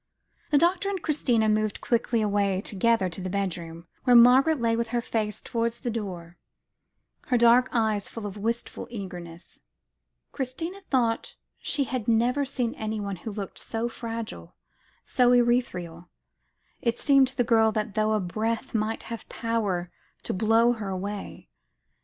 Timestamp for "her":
4.87-4.99, 7.27-7.37, 20.73-20.89